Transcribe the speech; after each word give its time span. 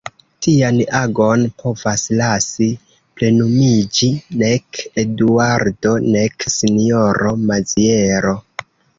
Tian 0.43 0.77
agon 0.99 1.41
povas 1.63 2.05
lasi 2.21 2.69
plenumiĝi 3.19 4.09
nek 4.43 4.79
Eduardo 5.01 5.91
nek 6.15 6.47
sinjoro 6.55 7.35
Maziero. 7.51 8.33